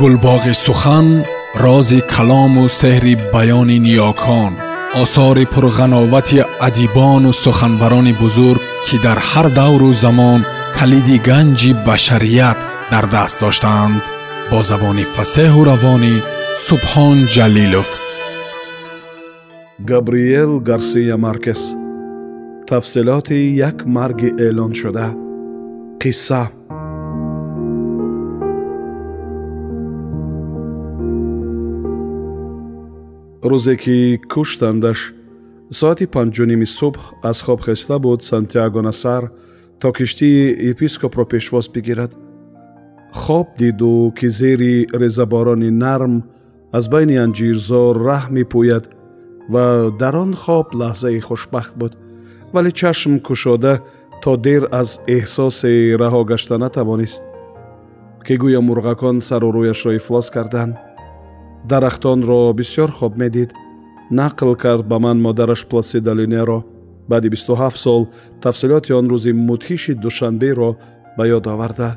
[0.00, 1.06] гулбоғи сухан
[1.62, 4.52] рози калому сеҳри баёни ниёкон
[5.02, 10.40] осори пурғановати адибону суханбарони бузург ки дар ҳар давру замон
[10.78, 12.58] калиди ганҷи башарият
[12.92, 14.02] дар даст доштаанд
[14.50, 16.14] бо забони фасеҳу равонӣ
[16.66, 17.88] субҳон ҷалилов
[19.90, 21.62] габриел гарсия маркес
[22.70, 23.38] тафсилоти
[23.70, 25.06] як марги эълоншуда
[26.02, 26.42] қисса
[33.50, 33.96] рӯзе ки
[34.32, 35.00] куштандаш
[35.78, 37.00] соати панҷуними субҳ
[37.30, 39.22] аз хоб хеста буд сантяго насар
[39.80, 42.12] то киштии епископро пешвоз бигирад
[43.22, 46.14] хоб диду ки зери резаборони нарм
[46.78, 48.84] аз байни анҷирзор раҳ мепӯяд
[49.52, 49.64] ва
[50.00, 51.92] дар он хоб лаҳзаи хушбахт буд
[52.54, 53.74] вале чашм кушода
[54.22, 55.72] то дер аз эҳсосе
[56.02, 57.22] раҳо гашта натавонист
[58.26, 60.74] ки гӯё мурғакон сару рӯяшро ифлос карданд
[61.64, 63.50] дарахтонро бисёр хоб медид.
[64.10, 66.64] Нақл кард ба ман модараш пласидалинеро
[67.08, 68.08] баъди бисту ҳафт сол
[68.42, 70.70] тафсилоти он рӯзи мудҳиши душанберо
[71.16, 71.90] ба ёд оварда.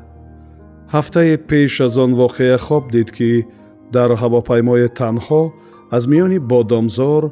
[0.94, 3.46] Ҳафтае пеш аз он воқеа хоб дид ки
[3.92, 5.42] дар ҳавопаймои танҳо
[5.96, 7.22] аз миёни бодомзор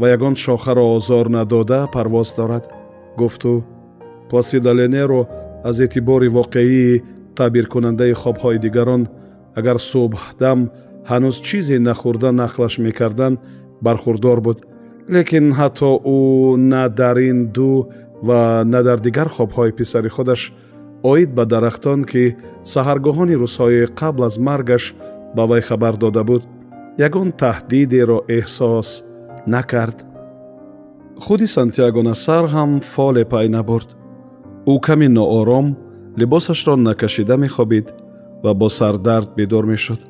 [0.00, 2.64] ва ягон шохаро озор надода парвоз дорад.
[3.18, 3.64] Гуфту
[4.30, 5.20] пласидалинеро
[5.68, 7.02] аз эътибори воқеии
[7.36, 9.02] таъбиркунандаи хобҳои дигарон
[9.58, 10.58] агар субҳдам
[11.10, 13.38] ҳанӯз чизе нахӯрда нақлаш мекарданд
[13.84, 14.58] бархурдор буд.
[15.14, 16.18] Лекин ҳатто ӯ
[16.72, 17.72] на дар ин ду
[18.26, 18.40] ва
[18.72, 20.42] на дар дигар хобҳои писари худаш
[21.10, 22.24] оид ба дарахтон ки
[22.72, 24.84] саҳаргоҳони рӯзҳои қабл аз маргаш
[25.36, 26.42] ба вай хабар дода буд.
[27.06, 28.88] Ягон таҳдидеро эҳсос
[29.54, 29.98] накард.
[31.24, 33.88] Худи сантяго насар ҳам фоле пай набурд.
[34.72, 35.66] Ӯ каме ноором
[36.20, 37.86] либосашро накашида мехобид
[38.44, 40.00] ва бо сардард бедор мешуд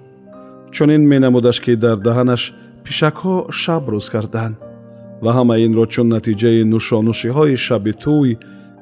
[0.75, 2.42] чунин менамудаш ки дар даҳанаш
[2.84, 4.56] пишакҳо шабрӯз карданд
[5.25, 8.31] ва ҳама инро чун натиҷаи нӯшонӯшиҳои шаби тӯй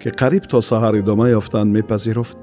[0.00, 2.36] ки қариб то саҳар идома ёфтанд мепазируфт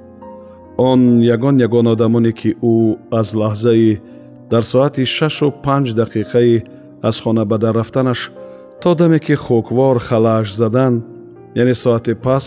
[0.90, 1.00] он
[1.36, 2.76] ягон ягон одамоне ки ӯ
[3.20, 3.92] аз лаҳзаи
[4.52, 6.56] дар соати шашу панҷ дақиқаи
[7.10, 8.20] аз хона ба дар рафтанаш
[8.82, 10.98] то даме ки хуквор халааш заданд
[11.62, 12.46] яъне соати пас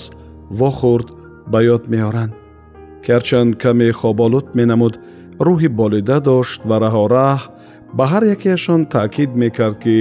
[0.58, 1.08] вохӯрд
[1.52, 2.32] ба ёд меоранд.
[3.02, 4.94] Ки ҳарчанд каме хоболуд менамуд
[5.46, 7.40] рӯҳи болида дошт ва раҳораҳ
[7.96, 9.96] ба ҳар якеашон таъкид мекард ки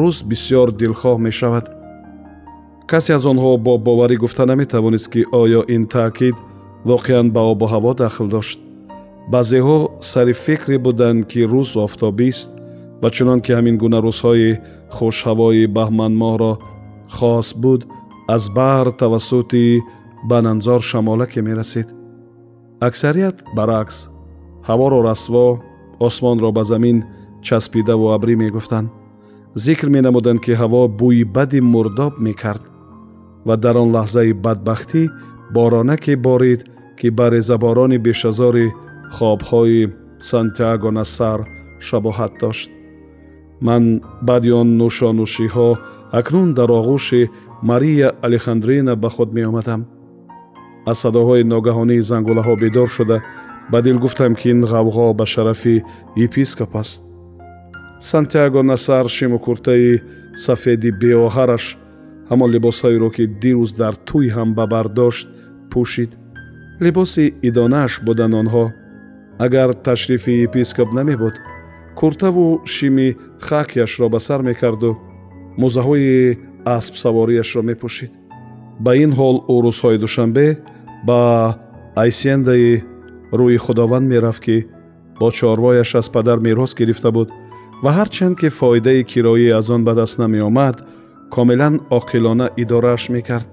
[0.00, 1.66] рӯз бисьёр дилхоҳ мешавад.
[2.90, 6.36] Касе аз онҳо бо боварӣ гуфта наметавонист ки оё ин таъкид
[6.90, 8.58] воқеан ба обу ҳаво дахл дошт.
[9.32, 9.78] Баъзеҳо
[10.10, 12.48] сари фикре буданд ки рӯз офтобист
[13.02, 14.50] ва чунон ки ҳамин гуна рӯзҳои
[14.96, 16.52] хушҳавои баҳманмоҳро
[17.16, 17.80] хос буд
[18.34, 19.64] аз баҳр тавассути
[20.30, 21.88] бананзор шамолаке мерасид.
[22.88, 23.98] Аксарият баръакс
[24.68, 25.46] ҳаворо расво
[26.06, 26.98] осмонро ба замин
[27.46, 28.88] часпидаву абрӣ мегуфтанд.
[29.64, 32.62] Зикр менамуданд ки ҳаво бӯи бади мурдоб мекард
[33.46, 35.02] ва дар он лаҳзаи бадбахтӣ
[35.54, 36.60] боронаке борид
[36.98, 38.66] ки ба резаборони бешазори
[39.16, 39.82] хобҳои
[40.30, 41.38] сантяго насар
[41.86, 42.70] шабоҳат дошт.
[43.66, 43.84] Ман
[44.28, 45.68] баъди он нӯшонӯшиҳо
[46.18, 47.22] акнун дар оғӯши
[47.70, 49.80] мария алехандрина ба худ меомадам.
[50.90, 53.16] Аз садоҳои ногаҳонии зангулаҳо бедор шуда
[53.70, 55.82] ба дил гуфтам ки ин ғавғо ба шарафи
[56.16, 57.02] епископ аст.
[58.00, 60.02] Сантяго насар шиму куртаи
[60.34, 61.76] сафеди беоҳараш
[62.30, 65.28] ҳамон либосҳоеро ки дирӯз дар тӯй ҳам ба бар дошт
[65.70, 66.10] пӯшид.
[66.84, 68.66] Либоси идонааш буданд онҳо.
[69.38, 71.34] Агар ташрифи епископ намебуд
[71.98, 73.08] куртаву шими
[73.46, 74.90] хакяшро ба сар мекарду
[75.60, 76.38] мӯзаҳои
[76.76, 78.12] аспсавориашро мепӯшид.
[78.84, 80.46] Ба ин ҳол ӯ рӯзҳои душанбе
[81.08, 81.20] ба
[82.02, 82.84] айсендаи
[83.32, 84.66] рӯи худованд мерафт ки
[85.18, 87.28] бо чорвояш аз падар мерос гирифта буд
[87.82, 90.76] ва ҳарчанд ки фоидаи кироӣ аз он ба даст намеомад
[91.30, 93.48] комилан оқилона идорааш мекард.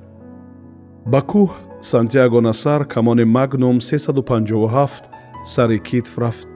[1.11, 1.49] Ба кӯҳ
[1.81, 5.03] сантяго насар камони магнум 357
[5.43, 6.47] сари китф рафт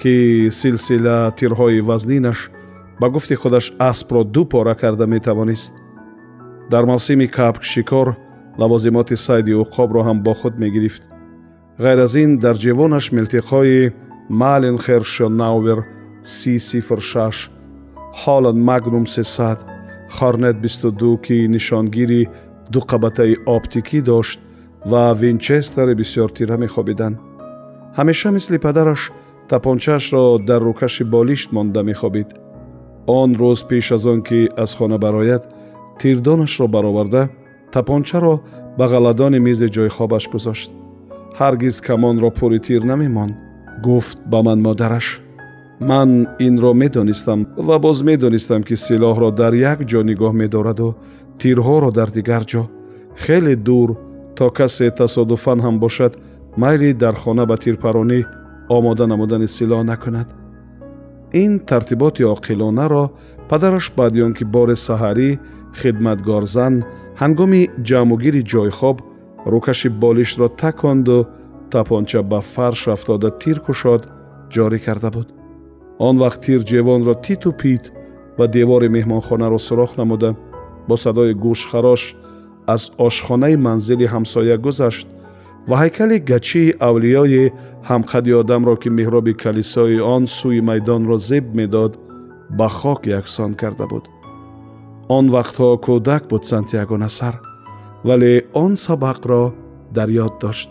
[0.00, 0.14] ки
[0.50, 2.50] силсила тирҳои вазнинаш
[3.00, 5.74] ба гуфти худаш аспро ду пора карда метавонист.
[6.70, 8.16] Дар мавсими кабк шикор
[8.58, 11.02] лавозимоти сайди уқобро ҳам бо худ мегирифт
[11.78, 13.92] ғайр аз ин дар ҷевонаш милтиқҳои
[14.28, 15.80] маленхершонаувер
[16.22, 17.50] си сифр шаш
[18.22, 19.58] ҳоланд магнум сесад
[20.16, 22.22] хорнет бисту ду ки нишонгири
[22.74, 24.38] дуқабатаи оптикӣ дошт
[24.90, 27.16] ва винчестери бисёртира мехобиданд.
[27.98, 29.02] Ҳамеша мисли падараш
[29.50, 32.28] тапончаашро дар рӯкаши болишт монда мехобид.
[33.06, 35.42] Он рӯз пеш аз он ки аз хона барояд
[36.00, 37.22] тирдонашро бароварда
[37.72, 38.34] тапончаро
[38.78, 40.70] ба ғаладони мизи ҷойхобаш гузошт
[41.40, 43.34] ҳаргиз камонро пури тир намемонд
[43.86, 45.06] гуфт ба ман модараш
[45.80, 46.10] ман
[46.46, 50.88] инро медонистам ва боз медонистам ки силоҳро дар як ҷо нигоҳ медораду
[51.40, 52.62] тирҳоро дар дигар ҷо
[53.22, 53.88] хеле дур
[54.36, 56.12] то касе тасодуфан ҳам бошад
[56.62, 58.20] майли дар хона ба тирпаронӣ
[58.76, 60.28] омода намудани силоҳ накунад
[61.42, 63.04] ин тартиботи оқилонаро
[63.50, 65.28] падараш баъди он ки бори саҳарӣ
[65.80, 66.74] хидматгорзан
[67.20, 68.96] ҳангоми ҷамъугири ҷойхоб
[69.52, 71.18] рӯкаши болиштро таконду
[71.70, 74.02] тапонча ба фарш афтода тир кушод
[74.54, 75.28] ҷорӣ карда буд.
[75.98, 77.84] Он вақт тир ҷевонро титу пит
[78.38, 80.30] ва девори меҳмонхонаро сурох намуда.
[80.88, 82.02] Бо садои гӯшхарош
[82.74, 85.06] аз ошхонаи манзили ҳамсоя гузашт
[85.68, 87.44] ва ҳайкали гачии авлиёи
[87.90, 91.92] ҳамқади одамро ки меҳроби калисои он сӯи майдонро зеб медод
[92.58, 94.04] ба хок яксон карда буд.
[95.16, 97.34] Он вақтҳо кӯдак буд сантяго насар
[98.04, 99.52] вале он сабақро
[99.90, 100.70] дар ёд дошт.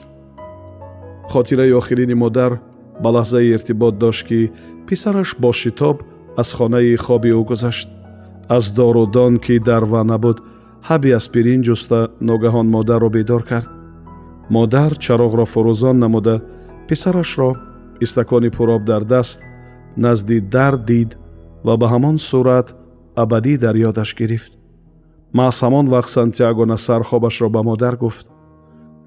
[1.30, 2.62] Хотираи охирини модар
[3.02, 4.52] ба лаҳзаи иртибот дошт ки
[4.88, 6.04] писараш бо шитоб
[6.38, 7.90] аз хонаи хоби ӯ гузашт.
[8.50, 10.38] Аз дорудон ки дар ва набуд
[10.90, 13.70] ҳаби аспирин ҷуста ногаҳон модарро бедор кард.
[14.50, 16.36] Модар чароғро фурӯзон намуда
[16.88, 17.52] писарашро
[18.02, 19.42] истакони пуроб дар даст
[19.98, 21.18] назди дар дид
[21.64, 22.68] ва ба ҳамон сурат
[23.16, 24.63] абадӣ дар ёдаш гирифт
[25.40, 28.26] маҳз ҳамон вақт сантяго насар хобашро ба модар гуфт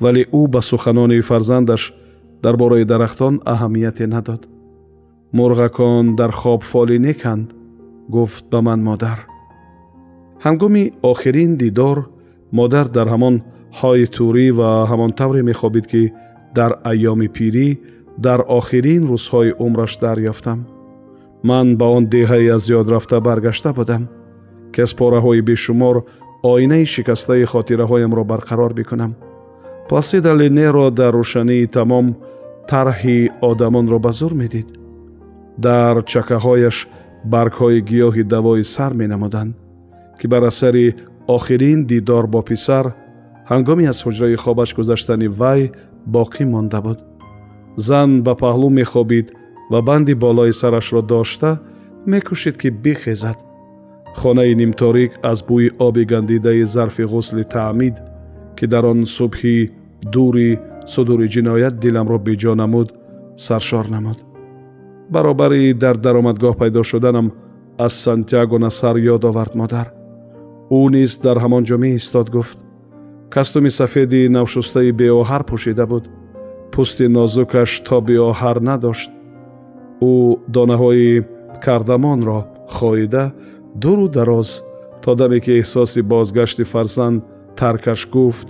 [0.03, 1.83] вале ӯ ба суханони фарзандаш
[2.45, 4.43] дар бораи дарахтон аҳамияте надод.
[5.37, 7.49] Мурғакон дар хоб фолӣ неканд
[8.09, 9.19] гуфт ба ман модар.
[10.45, 11.99] Ҳангоми охирин дидор
[12.59, 13.37] модар дар ҳамон
[13.79, 16.03] ҳои турӣ ва ҳамон тавре мехобид ки
[16.59, 17.69] дар айёми пирӣ
[18.27, 20.59] дар охирин рӯзҳои умраш дарёфтам.
[21.49, 24.03] Ман ба он деҳаи аз ёд рафта баргашта будам
[24.77, 25.97] ки аз пораҳои бешумор
[26.43, 29.13] оинаи шикастаи хотираҳоямро барқарор бикунам.
[29.89, 32.07] Пласида линеро дар рӯшании тамом
[32.71, 33.19] тарҳи
[33.51, 34.69] одамонро ба зур медид.
[35.67, 36.77] Дар чакаҳояш
[37.33, 39.53] баргҳои гиёҳи давои сар менамуданд
[40.19, 40.87] ки бар асари
[41.37, 42.85] охирин дидор бо писар
[43.51, 45.61] ҳангоми аз ҳуҷраи хобаш гузаштани вай
[46.15, 46.99] боқӣ монда буд.
[47.87, 49.27] Зан ба паҳлӯ мехобид
[49.73, 51.51] ва банди болои сарашро дошта
[52.13, 53.39] мекӯшид ки бихезад
[54.21, 57.97] хонаи нимторик аз бӯи оби гандидаи зарфи ғусли таъмид
[58.57, 59.71] ки дар он субҳи
[60.13, 60.51] дури
[60.95, 62.89] судури ҷиноят диламро беҷо намуд
[63.47, 64.19] саршор намуд.
[65.11, 67.27] Баробари дар даромадгоҳ пайдо шуданам
[67.79, 69.87] аз сантяго насар ёд овард модар.
[70.79, 72.59] Ӯ низ дар ҳамон ҷо меистод гуфт.
[73.35, 76.05] Кастуми сафеди навшустаи беоҳар пӯшида буд.
[76.73, 79.11] Пӯсти нозукаш то беоҳар надошт.
[80.11, 80.13] Ӯ
[80.55, 81.11] донаҳои
[81.65, 82.41] кардамонро
[82.77, 83.25] хоида
[83.81, 84.63] дуру дароз
[85.03, 87.25] то даме ки эҳсоси бозгашти фарзанд
[87.59, 88.49] таркаш гуфт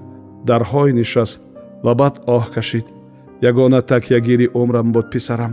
[0.48, 1.42] дар ҳой нишаст
[1.84, 2.86] ва баъд оҳ кашид.
[3.50, 5.52] Ягона такягири умрам буд писарам.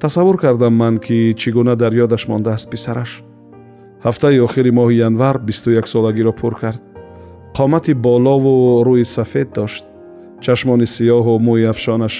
[0.00, 3.10] Тасаввур кардам ман ки чӣ гуна дар ёдаш мондааст писараш.
[4.04, 6.82] Ҳафтаи охири моҳи январ бисту яксолагиро пур кард.
[7.56, 9.84] Қомати болову рӯи сафед дошт.
[10.44, 12.14] Чашмони сиёҳу мӯи афшонаш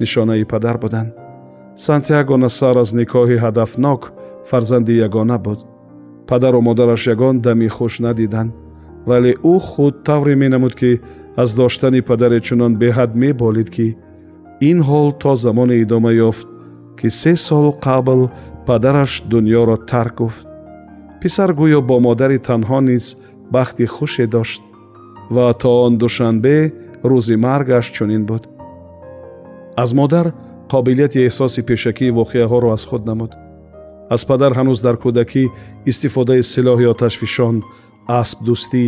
[0.00, 1.12] нишонаи падар буданд
[1.74, 4.12] сантяго насар аз никоҳи ҳадафнок
[4.48, 5.60] фарзанди ягона буд
[6.28, 8.52] падару модараш ягон дами хуш надиданд
[9.06, 11.00] вале ӯ худ тавре менамуд ки
[11.36, 13.96] аз доштани падаре чунон беҳад меболид ки
[14.70, 16.46] ин ҳол то замоне идома ёфт
[16.98, 18.20] ки се сол қабл
[18.66, 20.46] падараш дуньёро тарк гуфт.
[21.20, 23.04] Писар гӯё бо модари танҳо низ
[23.54, 24.62] бахти хуше дошт
[25.34, 26.58] ва то он душанбе
[27.10, 28.42] рӯзи маргаш чунин буд.
[29.82, 30.26] Аз модар
[30.72, 33.32] қобилияти эҳсоси пешакии воқеаҳоро аз худ намуд
[34.14, 35.44] аз падар ҳанӯз дар кӯдакӣ
[35.90, 37.56] истифодаи силоҳи оташфишон
[38.20, 38.84] аспдӯстӣ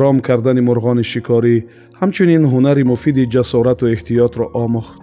[0.00, 1.56] ром кардани мурғони шикорӣ
[2.00, 4.98] ҳамчунин ҳунари муфиди ҷасорату эҳтиётро омӯхт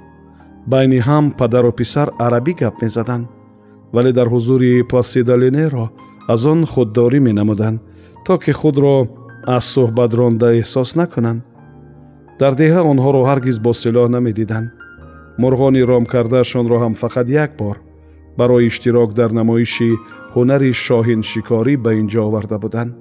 [0.71, 3.25] байни ҳам падару писар арабӣ гап мезаданд
[3.95, 5.85] вале дар ҳузури пласидалинеро
[6.33, 7.79] аз он худдорӣ менамуданд
[8.25, 8.95] то ки худро
[9.55, 11.41] аз суҳбат ронда эҳсос накунанд
[12.39, 14.67] дар деҳа онҳоро ҳаргиз бо силоҳ намедиданд
[15.41, 17.77] мурғони ром кардаашонро ҳам фақат як бор
[18.37, 19.91] барои иштирок дар намоиши
[20.33, 22.91] ҳунари шоҳиншикорӣ ба ин ҷо оварда буданд.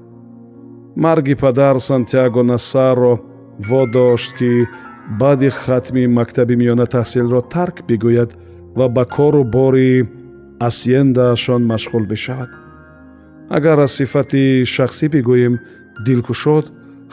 [1.05, 3.15] Марги падар сантяго насарро
[3.69, 4.53] водошт ки
[5.21, 8.31] баъди хатми мактаби миёна таҳсилро тарк бигӯяд
[8.79, 9.91] ва ба кору бори
[10.69, 12.51] асьендаашон машғул бишавад.
[13.57, 15.55] Агар аз сифати шахсӣ бигӯем
[16.07, 16.67] дилкушод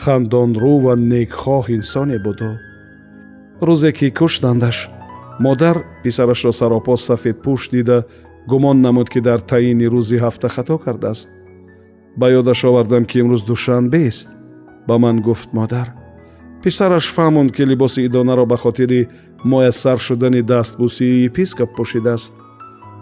[0.04, 2.52] хандонрӯ ва некхоҳ инсоне буду
[3.68, 4.78] рӯзе ки куштандаш
[5.46, 7.98] модар писарашро саропо сафедпӯш дида
[8.50, 11.30] гумон намуд ки дар таъини рӯзи ҳафта хато кардааст.
[12.20, 14.30] Ба ёдаш овардам ки имрӯз душанбест
[14.88, 15.88] ба ман гуфт модар
[16.64, 19.10] писараш фаҳмонд ки либоси идонаро ба хотири
[19.52, 22.34] муяссар шудани дастбӯсии епископ пӯшидааст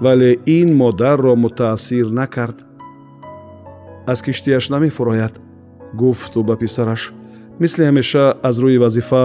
[0.03, 2.57] вале ин модарро мутаассир накард
[4.11, 5.33] аз киштияш намефурояд.
[5.93, 7.13] Гуфту ба писараш
[7.59, 9.23] мисли ҳамеша аз рӯи вазифа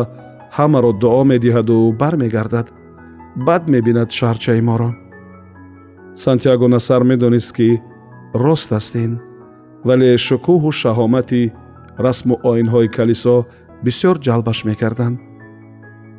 [0.57, 2.67] ҳамаро дуо медиҳаду бармегардад
[3.37, 4.91] бад мебинад шаҳрчаи моро.
[6.15, 7.83] Сантяго насар медонист ки
[8.35, 9.13] рост аст ин
[9.85, 11.53] вале шукӯҳу шаҳомати
[12.05, 13.37] расму оинҳои калисо
[13.85, 15.19] бисёр ҷалбаш мекарданд.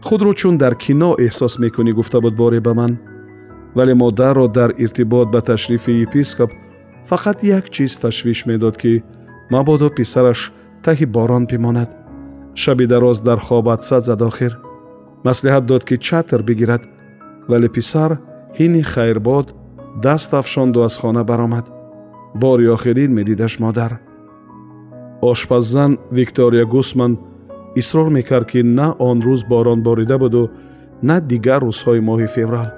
[0.05, 2.93] Худро чун дар кино эҳсос мекунӣ гуфта буд боре ба ман.
[3.75, 6.51] Вале модарро дар иртибот ба ташрифи епископ
[7.09, 9.03] фақат як чиз ташвиш медод ки
[9.53, 10.39] мабодо писараш
[10.85, 11.89] таҳи борон бимонад
[12.61, 14.53] шаби дароз дар хобат сад зад охир.
[15.25, 16.83] Маслиҳат дод ки чатр бигирад
[17.49, 18.11] вале писар
[18.57, 19.47] ҳини хайрбод
[20.03, 21.65] даст афшонду аз хона баромад.
[22.35, 23.99] Бори охирин медидаш модар.
[25.21, 27.17] Ошпаззан виктория гусман
[27.75, 30.49] исрор мекард ки на он рӯз борон борида буду
[31.03, 32.69] на дигар рӯзҳои моҳи феврал.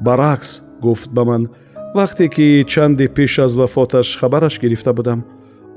[0.00, 1.42] Баръакс гуфт ба ман
[1.94, 5.24] вақте ки чанде пеш аз вафоташ хабараш гирифта будам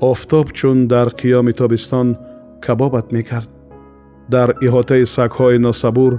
[0.00, 2.16] офтоб чун дар қиёми тобистон
[2.60, 3.50] кабобат мекард.
[4.28, 6.12] Дар иҳотаи сагҳои носабур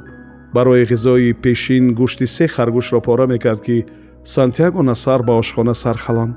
[0.55, 3.85] барои ғизои пешин гӯшти се харгӯшро пора мекард ки
[4.24, 6.31] сантяго насар ба ошхона сархалон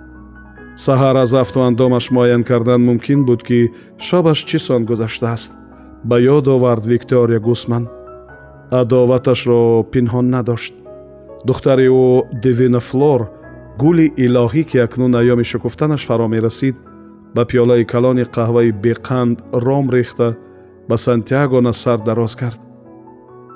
[0.85, 3.61] саҳар аз афту андомаш муайян кардан мумкин буд ки
[4.07, 5.53] шобаш чӣ сон гузаштааст?
[6.09, 7.85] Ба ёд овард виктория гусман.
[8.81, 9.61] Адоваташро
[9.93, 10.75] пинҳон надошт.
[11.47, 12.07] Духтари ӯ
[12.45, 13.21] девина флор
[13.83, 16.77] гули илоҳӣ ки акнун айёми шукуфтанаш фаро мерасид
[17.35, 20.29] ба пиёлаи калони қаҳваи беқанд ром рехта
[20.89, 22.61] ба сантяго насар дароз кард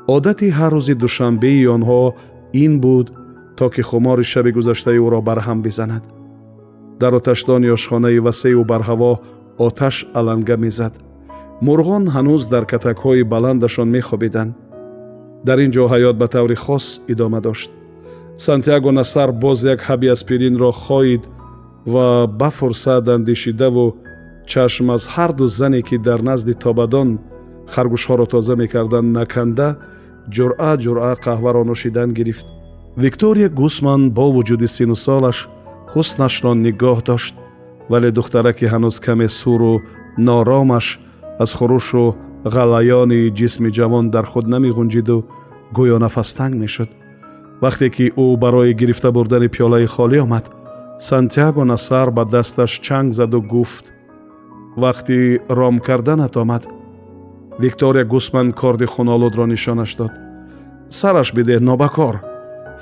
[0.06, 2.02] одати ҳар рӯзи душанбеи онҳо
[2.64, 3.06] ин буд
[3.56, 6.04] то ки хумори шаби гузаштаи ӯро барҳам бизанад.
[7.00, 9.12] Дар оташдони ошхонаи васеъу барҳаво
[9.66, 10.94] оташ аланга мезад.
[11.66, 14.52] Мурғон ҳанӯз дар катакҳои баландашон мехобиданд.
[15.46, 17.70] Дар ин ҷо ҳаёт ба таври хос идома дошт.
[18.36, 21.22] Сантяго насар боз як ҳаби аспиринро хоид
[21.92, 23.86] ва ба фурсат андешидаву
[24.46, 27.08] чашм аз ҳарду зане ки дар назди тобадон
[27.72, 29.68] харгӯшҳоро тоза мекарданд наканда
[30.34, 32.46] ҷуръа ҷуръа қаҳваро нӯшидан гирифт.
[32.96, 35.38] Виктория гусман бо вуҷуди сину солаш
[35.94, 37.34] ҳуснашро нигоҳ дошт
[37.90, 39.74] вале духтараки ҳанӯз каме суру
[40.26, 40.86] норомаш
[41.42, 42.04] аз хурушу
[42.54, 45.16] ғалаёни ҷисми ҷавон дар худ намеғунҷиду
[45.76, 46.90] гӯё нафастанг мешуд.
[47.62, 50.44] Вақте ки ӯ барои гирифта бурдани пиёлаи холӣ омад
[51.08, 53.84] сантяго насар ба дасташ чанг заду гуфт.
[54.82, 55.18] Вақти
[55.58, 56.62] ром карданат омад
[57.58, 60.12] виктория гусман корди хунолудро нишонаш дод.
[60.88, 62.14] Сараш бидеҳ нобакор.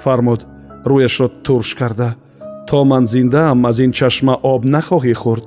[0.03, 0.47] Фармуд
[0.85, 2.15] рӯяшро турш карда.
[2.69, 5.47] То ман зиндаам аз ин чашма об нахоҳӣ хӯрд.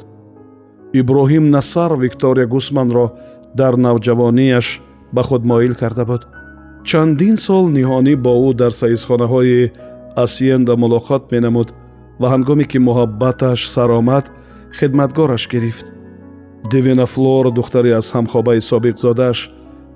[1.00, 3.06] Иброҳим насар виктория гусманро
[3.56, 4.82] дар навҷавонияш
[5.14, 6.22] ба худ моил карда буд.
[6.84, 9.72] Чандин сол ниҳонӣ бо ӯ дар саизхонаҳои
[10.24, 11.70] асиенда мулоқот менамуд
[12.20, 14.26] ва ҳангоме ки муҳаббаташ саромад
[14.78, 15.93] хидматгораш гирифт
[16.72, 19.40] девина флор духтаре аз ҳамхобаи собиқзодааш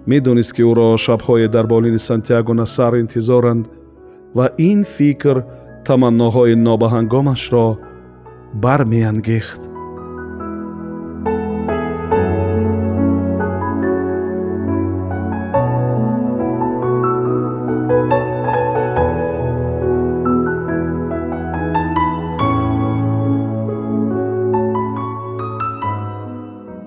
[0.07, 3.65] медонист ки ӯро шабҳое дар болини сантяго насар интизоранд
[4.37, 5.37] ва ин фикр
[5.87, 7.67] таманноҳои нобаҳангомашро
[8.63, 9.61] бармеангехт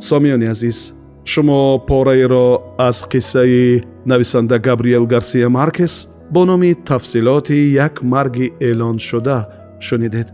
[0.10, 0.94] сомиёни азиз
[1.26, 9.46] шумо пораеро аз қиссаи нависанда габриел гарсия маркес бо номи тафсилоти як марги эълоншуда
[9.80, 10.28] шунидед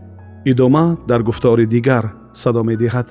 [0.44, 3.06] идома дар гуфтори дигар садо медиҳад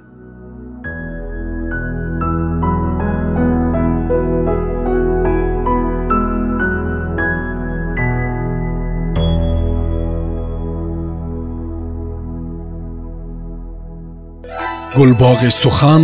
[14.98, 16.04] гулбоғи сухан